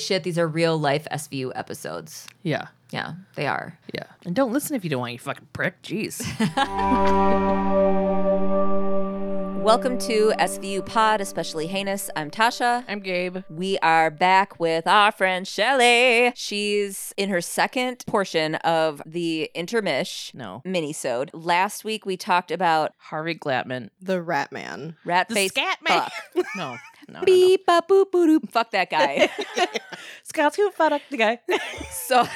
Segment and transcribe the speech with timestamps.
[0.00, 2.26] shit, these are real life SVU episodes.
[2.42, 2.66] Yeah.
[2.90, 3.78] Yeah, they are.
[3.94, 4.04] Yeah.
[4.24, 5.80] And don't listen if you don't want, you fucking prick.
[5.82, 6.20] Jeez.
[9.62, 12.10] Welcome to SVU Pod, especially heinous.
[12.16, 12.82] I'm Tasha.
[12.88, 13.38] I'm Gabe.
[13.50, 16.32] We are back with our friend Shelly.
[16.34, 20.62] She's in her second portion of the intermish No.
[20.66, 21.28] minisode.
[21.34, 23.90] Last week we talked about Harvey Glatman.
[24.00, 24.96] The Rat Man.
[25.04, 26.08] rat The face scat man.
[26.34, 26.46] fuck.
[26.56, 26.76] No.
[27.10, 27.14] No.
[27.14, 27.24] no, no.
[27.26, 28.50] Beep bop boop boop.
[28.50, 29.30] Fuck that guy.
[30.22, 31.40] Scott's who fuck the guy.
[31.90, 32.26] so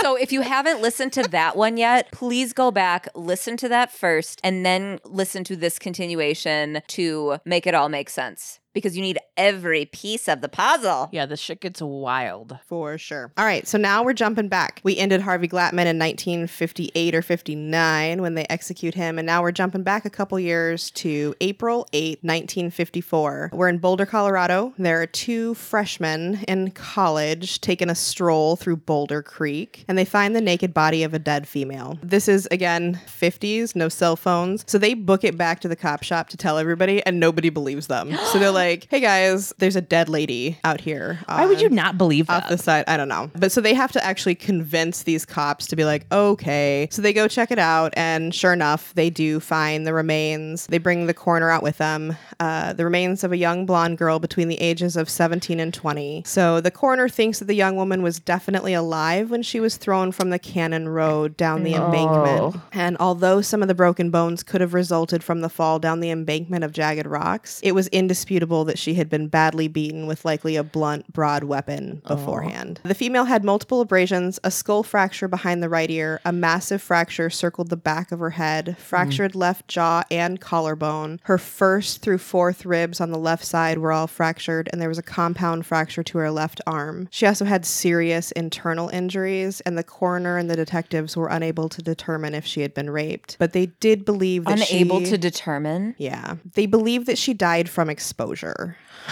[0.00, 3.90] so if you haven't listened to that one yet, please go back, listen to that
[3.90, 8.60] first, and then listen to this continuation to make it all make sense.
[8.76, 11.08] Because you need every piece of the puzzle.
[11.10, 12.58] yeah, this shit gets wild.
[12.66, 13.32] For sure.
[13.38, 14.80] All right, so now we're jumping back.
[14.84, 19.50] We ended Harvey Glatman in 1958 or 59 when they execute him, and now we're
[19.50, 23.50] jumping back a couple years to April 8, 1954.
[23.54, 24.74] We're in Boulder, Colorado.
[24.76, 30.36] There are two freshmen in college taking a stroll through Boulder Creek, and they find
[30.36, 31.98] the naked body of a dead female.
[32.02, 34.64] This is, again, 50s, no cell phones.
[34.66, 37.86] So they book it back to the cop shop to tell everybody, and nobody believes
[37.86, 38.14] them.
[38.32, 41.20] So they're like, hey guys, there's a dead lady out here.
[41.26, 42.56] Why would you not believe off that?
[42.56, 42.84] the side.
[42.88, 43.30] I don't know.
[43.34, 46.88] But so they have to actually convince these cops to be like, okay.
[46.90, 47.92] So they go check it out.
[47.96, 50.66] And sure enough, they do find the remains.
[50.66, 52.16] They bring the coroner out with them.
[52.40, 56.24] Uh, the remains of a young blonde girl between the ages of 17 and 20.
[56.26, 60.12] So the coroner thinks that the young woman was definitely alive when she was thrown
[60.12, 62.56] from the Cannon Road down the embankment.
[62.72, 66.10] And although some of the broken bones could have resulted from the fall down the
[66.10, 70.56] embankment of jagged rocks, it was indisputable that she had been badly beaten with likely
[70.56, 72.80] a blunt, broad weapon beforehand.
[72.82, 77.30] The female had multiple abrasions, a skull fracture behind the right ear, a massive fracture
[77.30, 78.76] circled the back of her head, mm.
[78.76, 81.20] fractured left jaw and collarbone.
[81.24, 84.98] Her first through fourth ribs on the left side were all fractured, and there was
[84.98, 87.08] a compound fracture to her left arm.
[87.10, 91.82] She also had serious internal injuries, and the coroner and the detectives were unable to
[91.82, 93.36] determine if she had been raped.
[93.38, 95.94] But they did believe that Unable she- to determine.
[95.98, 96.36] yeah.
[96.54, 98.35] They believe that she died from exposure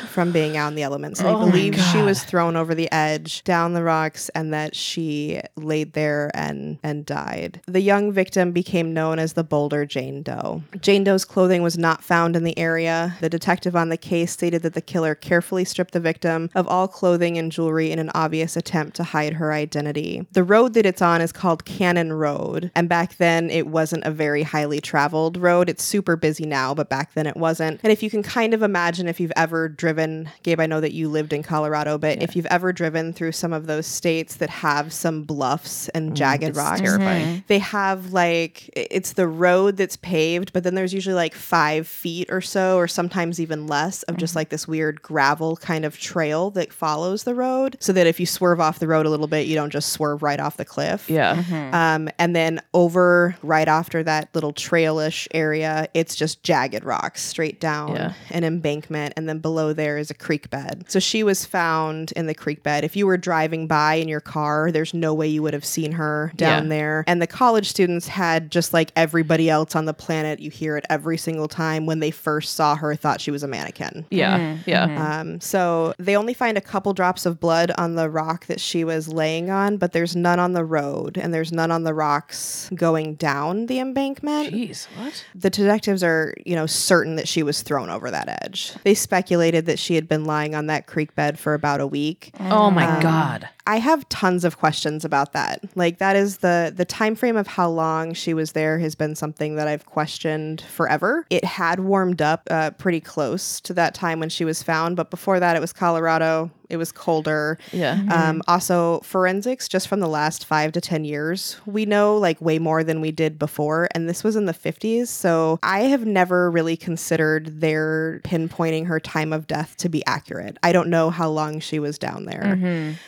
[0.09, 1.21] from being out in the elements.
[1.23, 5.41] Oh my believe she was thrown over the edge down the rocks and that she
[5.57, 7.61] laid there and and died.
[7.67, 10.63] The young victim became known as the Boulder Jane Doe.
[10.81, 13.17] Jane Doe's clothing was not found in the area.
[13.21, 16.89] The detective on the case stated that the killer carefully stripped the victim of all
[16.89, 20.27] clothing and jewelry in an obvious attempt to hide her identity.
[20.33, 24.11] The road that it's on is called Cannon Road, and back then it wasn't a
[24.11, 25.69] very highly traveled road.
[25.69, 27.81] It's super busy now, but back then it wasn't.
[27.83, 30.93] And if you can kind of imagine if you've ever driven, Gabe, I know that
[30.93, 34.51] you lived in Colorado, but if you've ever driven through some of those states that
[34.51, 37.27] have some bluffs and mm, jagged rocks, terrifying.
[37.27, 37.39] Mm-hmm.
[37.49, 42.31] they have like it's the road that's paved, but then there's usually like five feet
[42.31, 44.39] or so, or sometimes even less, of just mm-hmm.
[44.39, 48.27] like this weird gravel kind of trail that follows the road, so that if you
[48.27, 51.11] swerve off the road a little bit, you don't just swerve right off the cliff.
[51.11, 51.37] Yeah.
[51.37, 51.75] Mm-hmm.
[51.75, 57.61] Um, and then over right after that little trailish area, it's just jagged rocks straight
[57.61, 58.13] down Yeah.
[58.31, 60.85] an embankment, and then below there is a creek bed.
[60.89, 62.85] So she was found in the creek bed.
[62.85, 65.93] If you were driving by in your car, there's no way you would have seen
[65.93, 66.69] her down Yeah.
[66.69, 67.05] there.
[67.07, 70.85] And the college students had just like everybody else on the planet, you hear it
[70.91, 74.07] every single time when they first saw her, thought she was a mannequin.
[74.11, 74.59] Yeah.
[74.67, 75.21] Yeah.
[75.21, 78.85] Um, so they only find a couple drops of blood on the rock that she
[78.85, 82.71] was laying on, but there's none on the road and there's none on the rocks
[82.75, 84.53] going down the embankment.
[84.53, 84.87] Jeez.
[84.97, 85.25] What?
[85.35, 88.73] The detectives are, you know, certain that she was thrown over that edge.
[88.85, 92.33] They speculated that she had been lying on that creek bed for about a week.
[92.41, 93.49] Oh my um, God.
[93.67, 95.65] I have tons of questions about that.
[95.75, 99.15] Like that is the the time frame of how long she was there has been
[99.15, 101.27] something that I've questioned forever.
[101.31, 105.11] It had warmed up uh, pretty close to that time when she was found, but
[105.11, 106.51] before that it was Colorado.
[106.71, 107.59] It was colder.
[107.73, 108.03] Yeah.
[108.11, 112.59] Um, also, forensics, just from the last five to 10 years, we know like way
[112.59, 113.89] more than we did before.
[113.95, 115.09] And this was in the 50s.
[115.09, 120.59] So I have never really considered their pinpointing her time of death to be accurate.
[120.63, 122.55] I don't know how long she was down there.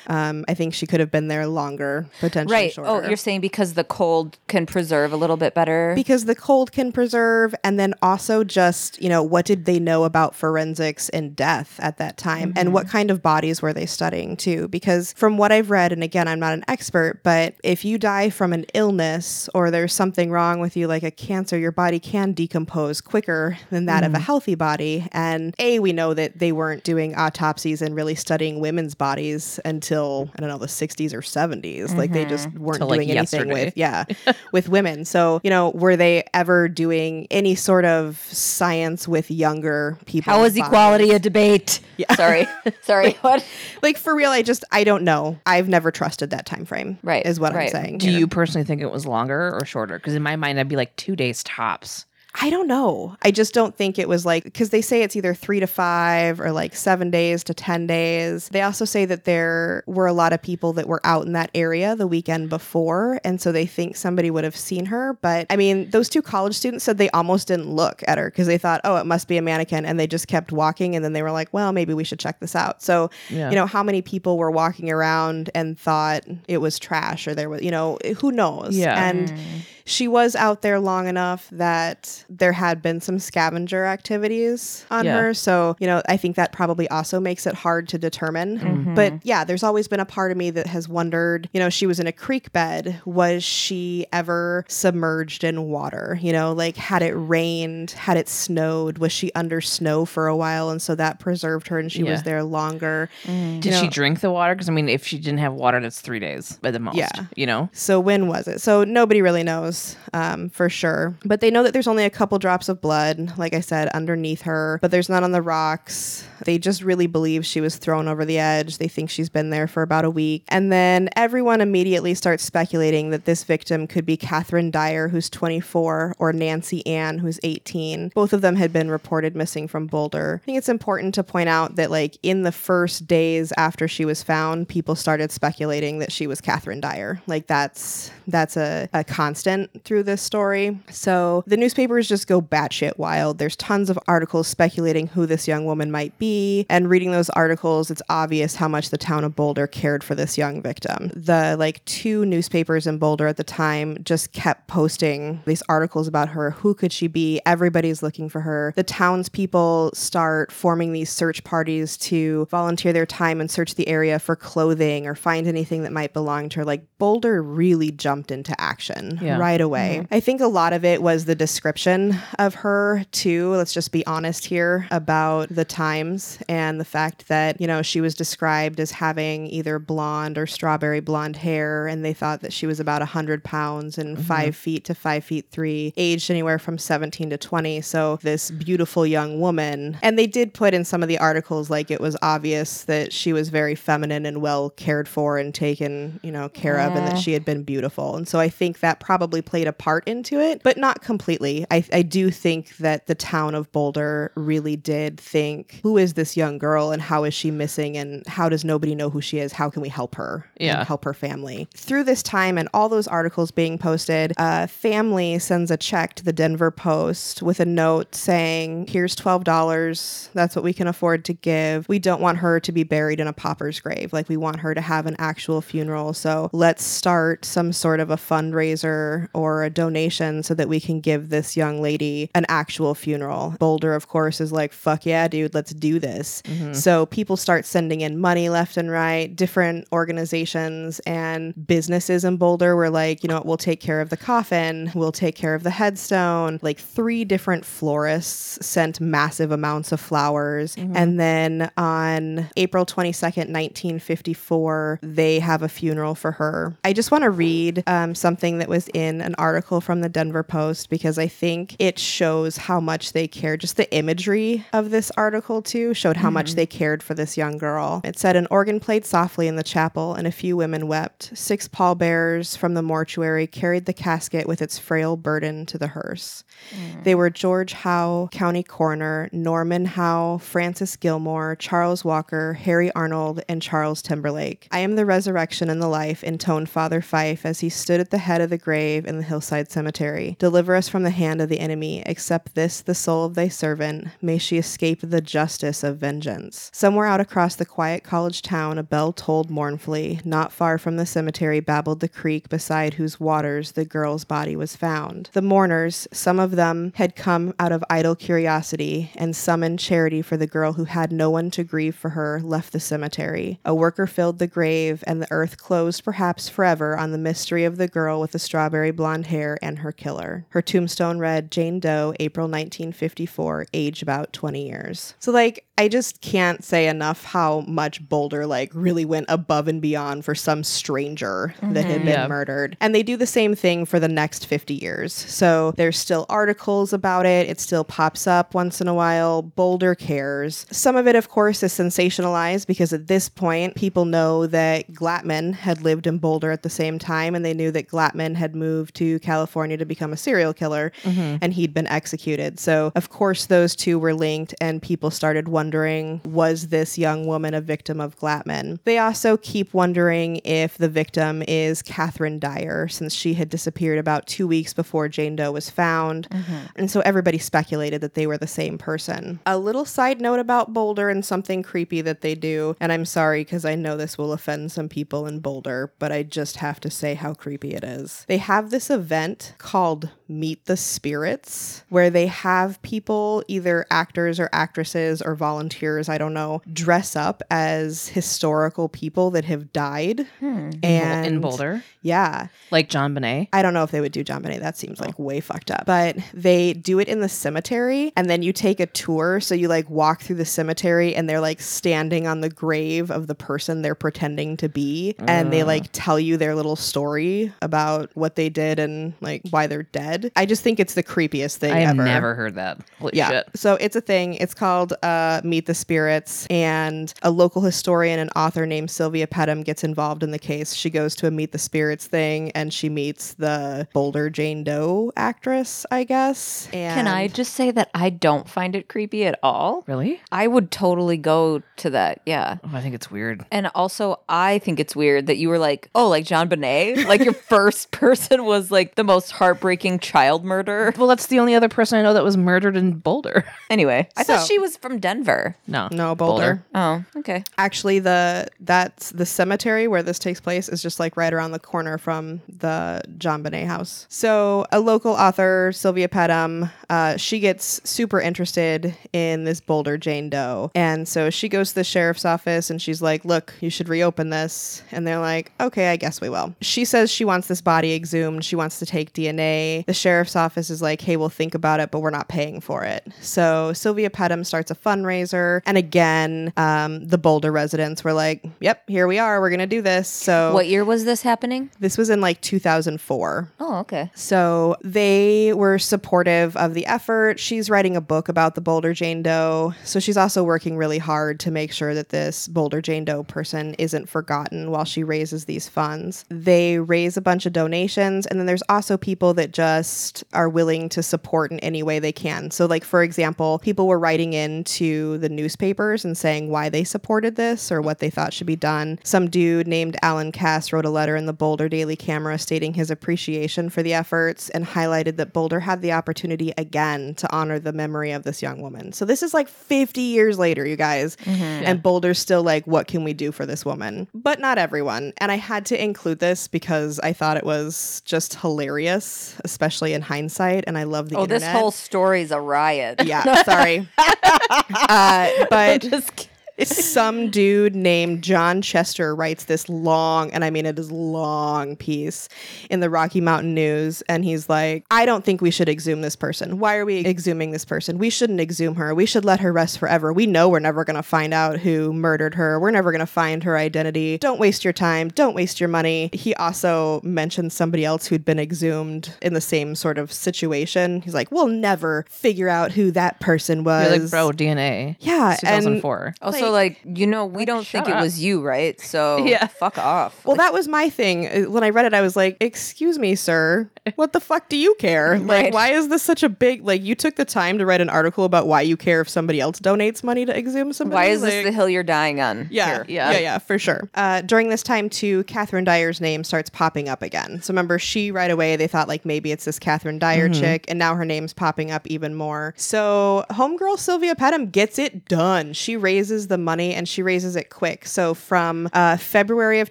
[0.06, 2.70] Um, I think she could have been there longer, potentially Right.
[2.70, 3.06] Oh, shorter.
[3.06, 5.92] Oh, you're saying because the cold can preserve a little bit better.
[5.94, 10.04] because the cold can preserve and then also just you know what did they know
[10.04, 12.92] about forensics and death at that time and what mm-hmm.
[12.92, 16.38] kind of bodies were they studying too because from what i've read and again i'm
[16.38, 20.76] not an expert but if you die from an illness or there's something wrong with
[20.76, 24.20] you like a cancer your body can decompose quicker than that of a mm.
[24.20, 28.94] healthy body and a we know that they weren't doing autopsies and really studying women's
[28.94, 31.96] bodies until I don't know, the 60s or 70s.
[31.96, 32.62] Like they just mm-hmm.
[32.62, 33.64] weren't Till, like, doing anything yesterday.
[33.66, 34.04] with, yeah,
[34.52, 35.04] with women.
[35.04, 40.32] So, you know, were they ever doing any sort of science with younger people?
[40.32, 41.80] How is equality a debate?
[41.96, 42.14] Yeah.
[42.16, 42.46] Sorry.
[42.82, 43.12] Sorry.
[43.22, 43.44] What?
[43.82, 45.38] Like for real, I just, I don't know.
[45.46, 46.98] I've never trusted that time frame.
[47.02, 47.66] Right, Is what right.
[47.66, 47.98] I'm saying.
[47.98, 48.18] Do here.
[48.18, 49.98] you personally think it was longer or shorter?
[49.98, 52.04] Because in my mind, I'd be like two days tops.
[52.40, 53.16] I don't know.
[53.22, 56.38] I just don't think it was like because they say it's either three to five
[56.40, 58.48] or like seven days to 10 days.
[58.50, 61.50] They also say that there were a lot of people that were out in that
[61.54, 63.20] area the weekend before.
[63.24, 65.14] And so they think somebody would have seen her.
[65.22, 68.46] But I mean, those two college students said they almost didn't look at her because
[68.46, 69.86] they thought, oh, it must be a mannequin.
[69.86, 70.94] And they just kept walking.
[70.94, 72.82] And then they were like, well, maybe we should check this out.
[72.82, 73.48] So, Yeah.
[73.48, 77.48] you know, how many people were walking around and thought it was trash or there
[77.48, 78.76] was, you know, who knows?
[78.76, 79.08] Yeah.
[79.08, 79.60] And mm.
[79.88, 85.20] She was out there long enough that there had been some scavenger activities on Yeah.
[85.20, 85.34] her.
[85.34, 88.58] So, you know, I think that probably also makes it hard to determine.
[88.58, 88.94] Mm-hmm.
[88.96, 91.86] But yeah, there's always been a part of me that has wondered, you know, she
[91.86, 93.00] was in a creek bed.
[93.04, 96.18] Was she ever submerged in water?
[96.20, 100.36] You know, like had it rained, had it snowed, was she under snow for a
[100.36, 100.68] while?
[100.68, 103.08] And so that preserved her and she was there longer.
[103.22, 103.60] Mm.
[103.60, 104.54] Did You she drink the water?
[104.56, 106.96] Because I mean, if she didn't have water, that's three days at the most.
[106.96, 107.10] Yeah.
[107.36, 107.70] You know?
[107.72, 108.60] So when was it?
[108.60, 109.75] So nobody really knows
[110.12, 113.54] um, for sure, but they know that there's only a couple drops of blood, like
[113.54, 116.26] I said, underneath her, but there's none on the rocks.
[116.44, 118.78] They just really believe she was thrown over the edge.
[118.78, 123.10] They think she's been there for about a week, and then everyone immediately starts speculating
[123.10, 128.12] that this victim could be Catherine Dyer, who's 24, or Nancy Ann, who's 18.
[128.14, 130.40] Both of them had been reported missing from Boulder.
[130.42, 134.04] I think it's important to point out that, like, in the first days after she
[134.04, 137.20] was found, people started speculating that she was Catherine Dyer.
[137.26, 140.78] Like, that's that's a, a constant through this story.
[140.90, 143.38] So the newspapers just go batshit wild.
[143.38, 146.66] There's tons of articles speculating who this young woman might be.
[146.68, 150.36] And reading those articles, it's obvious how much the town of Boulder cared for this
[150.38, 151.10] young victim.
[151.14, 156.28] The like two newspapers in Boulder at the time just kept posting these articles about
[156.30, 156.50] her.
[156.52, 157.40] Who could she be?
[157.46, 158.72] Everybody's looking for her.
[158.76, 164.18] The townspeople start forming these search parties to volunteer their time and search the area
[164.18, 166.64] for clothing or find anything that might belong to her.
[166.64, 169.38] Like Boulder really jumped into action Yeah.
[169.38, 170.00] right away.
[170.02, 170.14] Mm-hmm.
[170.14, 173.50] I think a lot of it was the description of her too.
[173.50, 178.00] Let's just be honest here about the times and the fact that, you know, she
[178.00, 182.66] was described as having either blonde or strawberry blonde hair and they thought that she
[182.66, 184.26] was about 100 pounds and mm-hmm.
[184.26, 187.80] 5 feet to 5 feet 3, aged anywhere from 17 to 20.
[187.80, 189.98] So this beautiful young woman.
[190.02, 193.32] And they did put in some of the articles like it was obvious that she
[193.32, 197.18] was very feminine and well cared for and taken, you know, care of and that
[197.18, 198.16] she had been beautiful.
[198.16, 201.64] And so I think that probably played a part into it, but not completely.
[201.70, 206.36] I, I do think that the town of Boulder really did think, who is this
[206.36, 209.52] young girl and how is she missing and how does nobody know who she is?
[209.52, 210.44] How can we help her?
[210.58, 210.84] and Yeah.
[210.84, 211.68] help her family.
[211.76, 216.24] Through this time and all those articles being posted, a family sends a check to
[216.24, 220.28] the Denver Post with a note saying, here's $12.
[220.34, 221.88] That's what we can afford to give.
[221.88, 224.12] We don't want her to be buried in a pauper's grave.
[224.12, 226.12] Like, we want her to have an actual funeral.
[226.14, 231.00] So let's start some sort of a fundraiser or a donation so that we can
[231.00, 233.54] give this young lady an actual funeral.
[233.58, 236.42] Boulder, of course, is like, fuck yeah, dude, let's do this.
[236.72, 239.34] So people start sending in money left and right.
[239.34, 244.08] Different organizations and businesses in Boulder were like, you know what, we'll take care of
[244.08, 246.58] the coffin, we'll take care of the headstone.
[246.62, 250.76] Like three different florists sent massive amounts of flowers.
[250.76, 256.76] And then on April 22nd, 1954, they have a funeral for her.
[256.84, 260.42] I just want to read um, something that was in an article from the Denver
[260.42, 263.56] Post because I think it shows how much they care.
[263.56, 266.56] Just the imagery of this article, too, showed how much mm-hmm.
[266.56, 268.00] they cared for this young girl.
[268.04, 271.30] It said an organ played softly in the chapel, and a few women wept.
[271.34, 276.44] Six pallbearers from the mortuary carried the casket with its frail burden to the hearse.
[276.70, 277.04] Mm.
[277.04, 283.62] They were George Howe, county coroner, Norman Howe, Francis Gilmore, Charles Walker, Harry Arnold, and
[283.62, 284.68] Charles Timberlake.
[284.70, 288.18] I am the resurrection and the life, intoned Father Fife as he stood at the
[288.18, 290.36] head of the grave in the hillside cemetery.
[290.38, 292.02] Deliver us from the hand of the enemy.
[292.06, 294.08] Accept this, the soul of thy servant.
[294.20, 296.70] May she escape the justice of vengeance.
[296.72, 300.20] Somewhere out across the quiet college town, a bell tolled mournfully.
[300.24, 304.76] Not far from the cemetery babbled the creek beside whose waters the girl's body was
[304.76, 305.30] found.
[305.32, 310.22] The mourners, some of them had come out of idle curiosity, and some in charity
[310.22, 313.60] for the girl who had no one to grieve for her, left the cemetery.
[313.64, 317.76] A worker filled the grave, and the earth closed perhaps forever on the mystery of
[317.76, 320.46] the girl with the strawberry blonde hair, and her killer.
[320.50, 325.14] Her tombstone read Jane Doe, April 1954, age about 20 years.
[325.18, 329.82] So, like, I just can't say enough how much Boulder, like, really went above and
[329.82, 332.04] beyond for some stranger that had mm-hmm.
[332.06, 332.28] been Yeah.
[332.28, 332.76] murdered.
[332.80, 335.12] And they do the same thing for the next 50 years.
[335.12, 339.42] So, there's still articles about it, it still pops up once in a while.
[339.42, 340.66] Boulder cares.
[340.70, 345.54] Some of it, of course, is sensationalized because at this point, people know that Glatman
[345.54, 348.85] had lived in Boulder at the same time, and they knew that Glatman had moved
[348.94, 351.36] to California to become a serial killer mm-hmm.
[351.40, 352.58] and he'd been executed.
[352.58, 357.54] So, of course, those two were linked, and people started wondering was this young woman
[357.54, 358.78] a victim of Glatman?
[358.84, 364.26] They also keep wondering if the victim is Catherine Dyer, since she had disappeared about
[364.26, 366.28] two weeks before Jane Doe was found.
[366.30, 366.56] Mm-hmm.
[366.76, 369.40] And so everybody speculated that they were the same person.
[369.46, 373.42] A little side note about Boulder and something creepy that they do, and I'm sorry
[373.42, 376.90] because I know this will offend some people in Boulder, but I just have to
[376.90, 378.24] say how creepy it is.
[378.28, 384.48] They have this event called Meet the Spirits, where they have people, either actors or
[384.52, 390.26] actresses or volunteers, I don't know, dress up as historical people that have died.
[390.40, 390.70] Hmm.
[390.82, 392.48] And in Boulder, Yeah.
[392.70, 393.48] like JonBenét.
[393.52, 394.60] I don't know if they would do JonBenét.
[394.60, 395.22] That seems like oh.
[395.22, 395.86] way fucked up.
[395.86, 399.40] But they do it in the cemetery, and then you take a tour.
[399.40, 403.28] So you like walk through the cemetery, and they're like standing on the grave of
[403.28, 405.66] the person they're pretending to be, and they ah.
[405.66, 410.30] like tell you their little story about what they did and like why they're dead.
[410.36, 412.04] I just think it's the creepiest thing I have ever.
[412.04, 412.78] never heard that.
[412.98, 413.28] Holy Yeah.
[413.30, 413.46] shit.
[413.54, 414.34] So it's a thing.
[414.34, 419.62] It's called uh, Meet the Spirits, and a local historian and author named Silvia Pettem
[419.62, 420.74] gets involved in the case.
[420.74, 425.12] She goes to a Meet the Spirits thing, and she meets the Boulder Jane Doe
[425.16, 426.68] actress, I guess.
[426.72, 429.84] And Can I just say that I don't find it creepy at all?
[429.86, 430.20] Really?
[430.32, 432.20] I would totally go to that.
[432.26, 432.56] Yeah.
[432.64, 433.44] Oh, I think it's weird.
[433.50, 437.06] And also, I think it's weird that you were like, oh, like JonBenét?
[437.06, 440.92] Like your first person was like the most heartbreaking child murder.
[440.96, 443.44] Well, that's the only other person I know that was murdered in Boulder.
[443.68, 445.56] Anyway, I thought she was from Denver.
[445.66, 445.88] No.
[445.90, 446.64] No, Boulder.
[446.72, 447.42] Oh, okay.
[447.58, 451.58] Actually, the that's the cemetery where this takes place is just like right around the
[451.58, 454.06] corner from the JonBenét house.
[454.08, 460.30] So, a local author, Silvia Pettem, uh, she gets super interested in this Boulder Jane
[460.30, 463.88] Doe, and so she goes to the sheriff's office and she's like, "Look, you should
[463.88, 467.60] reopen this." And they're like, "Okay, I guess we will." She says she wants this
[467.60, 468.44] body exhumed.
[468.44, 469.84] She wants to take DNA.
[469.86, 472.84] The sheriff's office is like, "Hey, we'll think about it, but we're not paying for
[472.84, 478.44] it." So Silvia Pettem starts a fundraiser, and again, um, the Boulder residents were like,
[478.60, 479.40] "Yep, here we are.
[479.40, 481.70] We're gonna do this." So What year was this happening?
[481.80, 483.50] this was in like 2004.
[483.60, 484.10] Oh, okay.
[484.14, 487.40] So they were supportive of the effort.
[487.40, 489.74] She's writing a book about the Boulder Jane Doe.
[489.82, 493.74] So she's also working really hard to make sure that this Boulder Jane Doe person
[493.74, 496.24] isn't forgotten while she raises these funds.
[496.28, 500.88] They raise a bunch of donations, and then there's also people that just are willing
[500.90, 502.50] to support in any way they can.
[502.50, 507.36] So, like, for example, people were writing into the newspapers and saying why they supported
[507.36, 508.98] this or what they thought should be done.
[509.02, 512.90] Some dude named Alan Cass wrote a letter in the Boulder Daily Camera stating his
[512.90, 517.72] appreciation for the efforts and highlighted that Boulder had the opportunity again to honor the
[517.72, 518.92] memory of this young woman.
[518.92, 521.16] So this is like 50 years later, you guys.
[521.26, 524.08] And Boulder's still like, what can we do for this woman?
[524.14, 525.12] But not everyone.
[525.18, 530.02] And I had to include this because I thought it was just hilarious, especially in
[530.02, 530.64] hindsight.
[530.66, 531.40] And I love the Oh, internet.
[531.42, 533.04] this whole story's a riot.
[533.04, 533.88] Yeah, sorry.
[533.98, 536.30] uh, but Just kidding.
[536.64, 542.28] Some dude named John Chester writes this long, and I mean it is long piece
[542.70, 546.16] in the Rocky Mountain News, and he's like, I don't think we should exhume this
[546.16, 546.58] person.
[546.58, 547.98] Why are we exhuming this person?
[547.98, 548.94] We shouldn't exhume her.
[548.94, 550.12] We should let her rest forever.
[550.12, 552.58] We know we're never gonna find out who murdered her.
[552.58, 554.18] We're never gonna find her identity.
[554.18, 555.08] Don't waste your time.
[555.08, 556.10] Don't waste your money.
[556.12, 561.02] He also mentioned somebody else who'd been exhumed in the same sort of situation.
[561.02, 563.90] He's like, We'll never figure out who that person was.
[563.90, 564.96] You're like, bro, DNA.
[565.00, 566.14] Yeah, It's and 2004.
[566.46, 568.80] Also, like, you know, we don't think shut it was you, right?
[568.80, 569.46] So, Yeah.
[569.46, 570.24] fuck off.
[570.24, 571.26] Well, that was my thing.
[571.26, 573.68] Uh, When I read it, I was like, "Excuse me, sir.
[573.96, 575.18] What the fuck do you care?
[575.26, 575.52] Like, Right.
[575.54, 576.82] why is this such a big like?
[576.82, 579.58] You took the time to write an article about why you care if somebody else
[579.60, 580.94] donates money to exhume somebody.
[580.96, 582.48] Why is Like- this the hill you're dying on?
[582.50, 582.84] yeah, Here.
[582.88, 583.88] yeah, yeah, yeah, for sure.
[583.94, 587.40] Uh, during this time, too, Catherine Dyer's name starts popping up again.
[587.42, 590.78] So remember, she right away they thought like maybe it's this Catherine Dyer chick, and
[590.78, 592.54] now her name's popping up even more.
[592.56, 595.52] So homegirl Silvia Pettem gets it done.
[595.52, 597.86] She raises the the money and she raises it quick.
[597.86, 599.70] So from uh, February of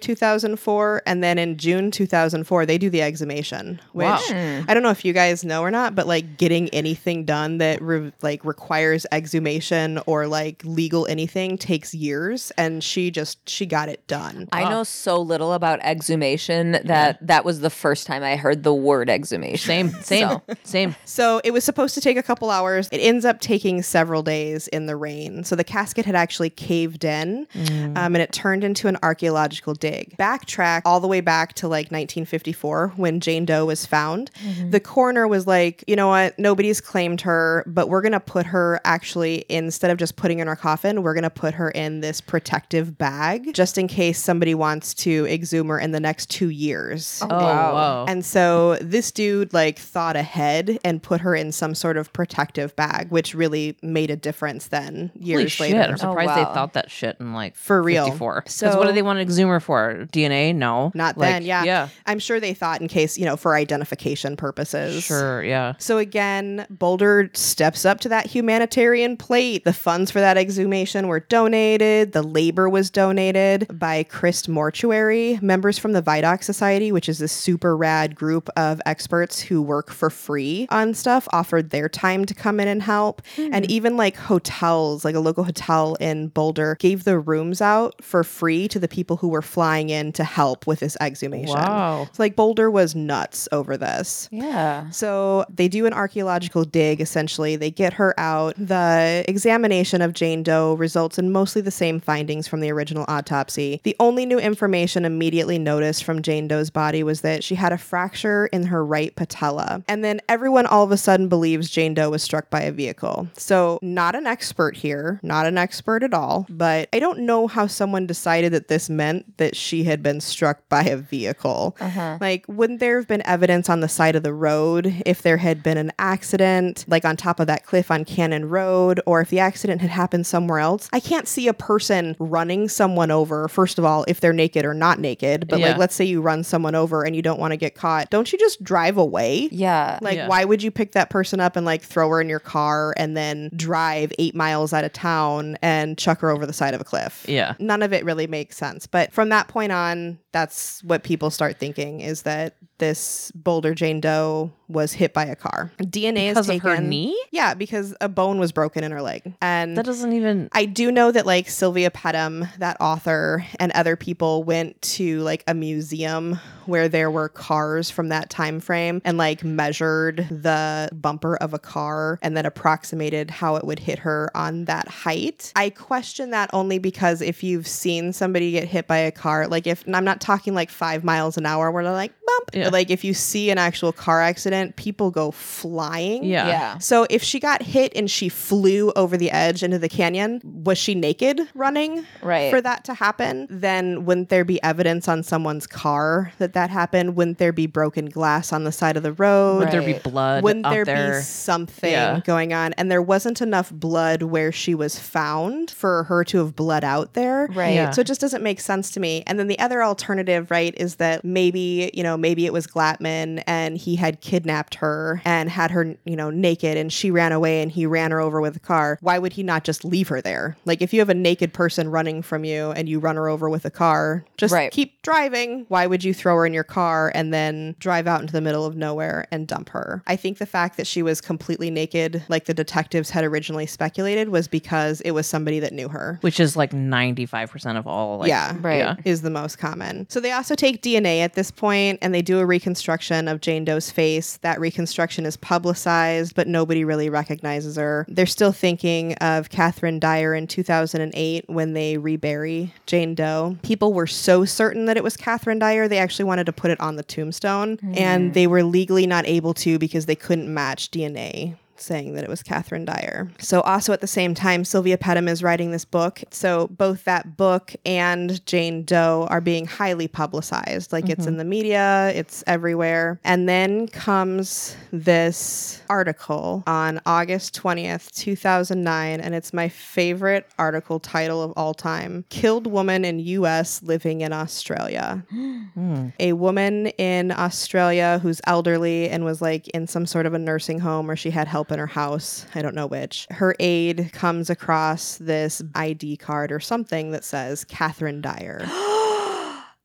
[0.00, 4.64] 2004 and then in June 2004, they do the exhumation, which Wow.
[4.68, 7.80] I don't know if you guys know or not, but like getting anything done that
[7.80, 12.50] re- like requires exhumation or like legal anything takes years.
[12.58, 14.48] And she just, she got it done.
[14.52, 18.74] I know so little about exhumation that that was the first time I heard the
[18.74, 19.58] word exhumation.
[19.66, 20.96] Same, same, So- same.
[21.04, 22.88] So it was supposed to take a couple hours.
[22.90, 25.44] It ends up taking several days in the rain.
[25.44, 30.16] So the casket had actually caved in um, and it turned into an archaeological dig.
[30.16, 34.30] Backtrack all the way back to like 1954 when Jane Doe was found.
[34.70, 36.38] The coroner was like, you know what?
[36.38, 40.42] Nobody's claimed her, but we're going to put her actually, instead of just putting her
[40.42, 44.22] in her coffin, we're going to put her in this protective bag just in case
[44.22, 47.20] somebody wants to exhume her in the next two years.
[47.22, 47.74] Oh, wow.
[47.74, 48.04] whoa.
[48.08, 52.74] And so this dude like thought ahead and put her in some sort of protective
[52.76, 55.72] bag, which really made a difference then Holy years shit!
[55.72, 55.90] later.
[55.90, 56.36] I'm surprised wow.
[56.36, 58.06] they thought that shit in like For real.
[58.06, 58.44] 54.
[58.46, 60.06] So- what do they want to exhume her for?
[60.12, 60.54] DNA?
[60.54, 61.64] No, Not Like, then, yeah.
[61.64, 65.02] yeah, I'm sure they thought in case, you know, for identification purposes.
[65.04, 65.74] sure, yeah.
[65.78, 69.64] So again, Boulder steps up to that humanitarian plate.
[69.64, 72.12] The funds for that exhumation were donated.
[72.12, 77.32] The labor was donated by Crist Mortuary, members from the Vidocq Society, which is this
[77.32, 82.34] super rad group of experts who work for free on stuff, offered their time to
[82.34, 83.22] come in and help.
[83.36, 83.50] Hmm.
[83.52, 88.22] And even like hotels, like a local hotel in Boulder, gave the rooms out for
[88.22, 91.56] free to the people who were flying in to help with this exhumation.
[91.56, 92.08] Wow.
[92.12, 94.28] So like Boulder was nuts over this.
[94.30, 94.90] Yeah.
[94.90, 97.56] So they do an archaeological dig essentially.
[97.56, 98.54] They get her out.
[98.58, 103.80] The examination of Jane Doe results in mostly the same findings from the original autopsy.
[103.82, 107.78] The only new information immediately noticed from Jane Doe's body was that she had a
[107.78, 109.82] fracture in her right patella.
[109.88, 113.28] And then everyone all of a sudden believes Jane Doe was struck by a vehicle.
[113.38, 117.66] So, not an expert here, not an expert at all, but I don't know how
[117.68, 121.76] someone decided that this meant that she had been struck by a vehicle.
[121.80, 122.18] Uh-huh.
[122.20, 125.62] Like, wouldn't there have been evidence on the side of the road if there had
[125.62, 129.38] been an accident, like on top of that cliff on Cannon Road, or if the
[129.38, 130.88] accident had happened somewhere else?
[130.92, 134.74] I can't see a person running someone over, first of all, if they're naked or
[134.74, 135.46] not naked.
[135.48, 138.10] But, like, let's say you run someone over and you don't want to get caught.
[138.10, 139.48] Don't you just drive away?
[139.52, 139.98] Yeah.
[140.02, 140.28] Like, Yeah.
[140.28, 143.16] why would you pick that person up and like throw her in your car and
[143.16, 146.84] then drive eight miles out of town and chuck her over the side of a
[146.84, 147.24] cliff?
[147.28, 147.54] Yeah.
[147.58, 148.86] None of it really makes sense.
[148.86, 154.00] But from that point on, that's what people start thinking is that this Boulder Jane
[154.00, 155.70] Doe was hit by a car.
[155.78, 156.70] DNA Because is of taken.
[156.70, 157.16] her knee?
[157.30, 159.32] Yeah, because a bone was broken in her leg.
[159.40, 160.48] And That doesn't even.
[160.52, 165.44] I do know that like Silvia Pettem, that author, and other people went to like
[165.46, 171.36] a museum where there were cars from that time frame and like measured the bumper
[171.36, 175.52] of a car and then approximated how it would hit her on that height.
[175.54, 179.68] I question that only because if you've seen somebody get hit by a car, like
[179.68, 182.65] if and I'm not talking like five miles an hour where they're like bump, Yeah.
[182.66, 186.24] But, like if you see an actual car accident, people go flying.
[186.24, 186.46] Yeah.
[186.48, 186.78] Yeah.
[186.78, 190.78] So if she got hit and she flew over the edge into the canyon, was
[190.78, 192.50] she naked running Right.
[192.50, 193.46] for that to happen?
[193.50, 197.16] Then wouldn't there be evidence on someone's car that that happened?
[197.16, 199.58] Wouldn't there be broken glass on the side of the road?
[199.60, 201.18] Would there be blood Wouldn't up there there?
[201.18, 202.20] be something Yeah.
[202.24, 202.72] going on?
[202.74, 207.14] And there wasn't enough blood where she was found for her to have bled out
[207.14, 207.48] there.
[207.52, 207.74] Right.
[207.74, 207.90] Yeah.
[207.90, 209.22] So it just doesn't make sense to me.
[209.26, 213.42] And then the other alternative, right, is that maybe, you know, maybe it was Glatman
[213.46, 217.60] and he had kidnapped her and had her, you know, naked and she ran away
[217.60, 218.98] and he ran her over with a car.
[219.02, 220.56] Why would he not just leave her there?
[220.64, 223.50] Like if you have a naked person running from you and you run her over
[223.50, 224.72] with a car, just Right.
[224.72, 225.66] keep driving.
[225.68, 228.64] Why would you throw her in your car and then drive out into the middle
[228.64, 230.02] of nowhere and dump her?
[230.06, 234.30] I think the fact that she was completely naked, like the detectives had originally speculated,
[234.30, 236.18] was because it was somebody that knew her.
[236.22, 238.18] Which is like 95% of all.
[238.18, 238.56] Like, Yeah.
[238.60, 238.78] Right.
[238.78, 238.96] Yeah.
[239.04, 240.06] is the most common.
[240.08, 243.64] So they also take DNA at this point and they do a reconstruction of Jane
[243.64, 244.38] Doe's face.
[244.38, 248.06] That reconstruction is publicized, but nobody really recognizes her.
[248.08, 253.56] They're still thinking of Catherine Dyer in 2008 when they rebury Jane Doe.
[253.62, 256.80] People were so certain that it was Catherine Dyer, they actually wanted to put it
[256.80, 258.34] on the tombstone, and mm.
[258.34, 262.42] they were legally not able to because they couldn't match DNA saying that it was
[262.42, 263.28] Catherine Dyer.
[263.38, 266.22] So also at the same time, Silvia Pettem is writing this book.
[266.30, 270.92] So both that book and Jane Doe are being highly publicized.
[270.92, 271.28] Like it's mm-hmm.
[271.28, 273.20] in the media, it's everywhere.
[273.24, 281.42] And then comes this article on August 20th, 2009, and it's my favorite article title
[281.42, 282.24] of all time.
[282.28, 286.08] Killed woman in US living in Australia hmm.
[286.18, 290.78] a woman in Australia who's elderly and was like in some sort of a nursing
[290.78, 292.46] home or she had help help in her house.
[292.54, 293.26] I don't know which.
[293.30, 298.64] Her aide comes across this ID card or something that says Catherine Dyer.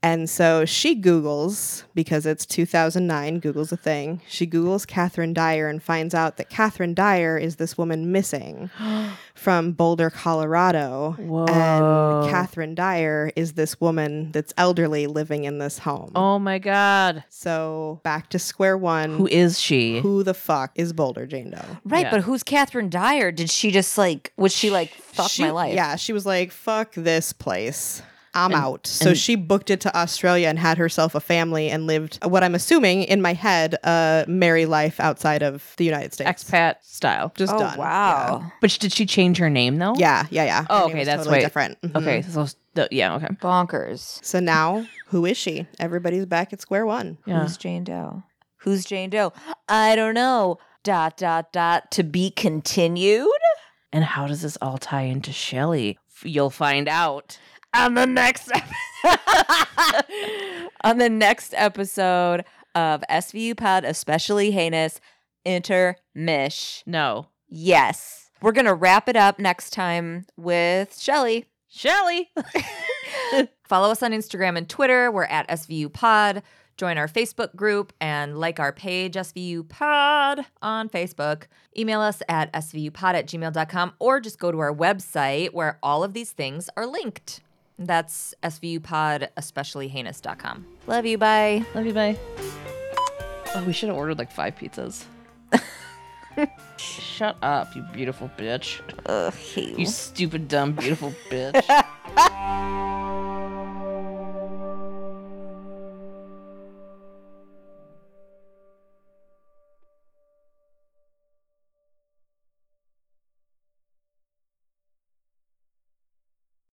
[0.04, 4.22] And so she Googles, because it's 2009, Google's a thing.
[4.28, 8.72] She Googles Catherine Dyer and finds out that Catherine Dyer is this woman missing
[9.36, 11.12] from Boulder, Colorado.
[11.20, 11.46] Whoa.
[11.46, 16.12] And Catherine Dyer is this woman that's elderly living in this home.
[16.16, 17.24] Oh my god.
[17.30, 19.18] So back to square one.
[19.18, 20.00] Who is she?
[20.00, 21.78] Who the fuck is Boulder Jane Doe?
[21.86, 22.12] Right, Yeah.
[22.12, 23.32] but who's Catherine Dyer?
[23.32, 25.76] Did she just like was she like fuck She- my life?
[25.76, 28.02] Yeah, she was like, fuck this place.
[28.34, 28.88] I'm And- out.
[28.88, 32.44] So and- she booked it to Australia and had herself a family and lived what
[32.44, 36.30] I'm assuming in my head a merry life outside of the United States.
[36.44, 37.34] Expat style.
[37.36, 37.78] Just Oh done.
[37.78, 38.52] wow.
[38.62, 39.96] But did she change her name though?
[39.98, 40.62] Yeah, yeah, yeah.
[40.62, 40.66] yeah.
[40.70, 41.82] Oh, okay, that's totally why- different.
[41.82, 41.96] Mhm.
[42.02, 42.22] Okay.
[42.22, 43.16] So the, yeah.
[43.16, 43.28] Okay.
[43.42, 44.24] Bonkers.
[44.24, 45.68] So now, who is she?
[45.80, 47.18] Everybody's back at square one.
[47.26, 47.42] Yeah.
[47.42, 48.24] Who's Jane Doe?
[48.60, 49.34] Who's Jane Doe?
[49.68, 50.58] I don't know.
[50.84, 53.28] Dot dot dot to be continued
[53.94, 56.00] And how does this all tie into Shelley?
[56.24, 57.38] You'll find out.
[57.74, 58.52] On the next
[60.84, 65.00] on the next episode of SVU Pod, especially heinous
[65.46, 66.84] intermish.
[66.86, 67.28] No.
[67.48, 68.30] Yes.
[68.42, 71.46] We're gonna wrap it up next time with Shelly.
[71.68, 72.32] Shelley.
[73.64, 75.12] Follow us on Instagram and Twitter.
[75.12, 76.44] We're at SVU Pod.
[76.78, 81.44] Join our Facebook group and like our page, SVU Pod, on Facebook.
[81.78, 86.14] Email us at svupod at gmail.com or just go to our website where all of
[86.14, 87.42] these things are linked.
[87.86, 90.66] That's svupod, especially heinous.com.
[90.88, 91.18] Love you.
[91.18, 91.66] Bye.
[91.76, 91.94] Love you.
[91.94, 92.18] Bye.
[93.54, 95.06] Oh, we should have ordered like five pizzas.
[96.78, 98.80] Shut up, you beautiful bitch.
[99.06, 101.62] Ugh, hate You stupid, dumb, beautiful bitch.